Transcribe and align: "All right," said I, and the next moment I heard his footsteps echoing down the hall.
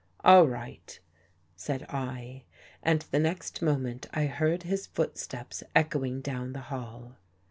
"All 0.31 0.47
right," 0.47 0.99
said 1.55 1.83
I, 1.87 2.45
and 2.81 3.03
the 3.11 3.19
next 3.19 3.61
moment 3.61 4.07
I 4.11 4.25
heard 4.25 4.63
his 4.63 4.87
footsteps 4.87 5.61
echoing 5.75 6.21
down 6.21 6.53
the 6.53 6.59
hall. 6.73 7.17